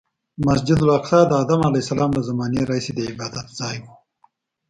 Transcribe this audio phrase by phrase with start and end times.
[0.45, 3.85] مسجد الاقصی د ادم علیه السلام له زمانې راهیسې د عبادتځای و.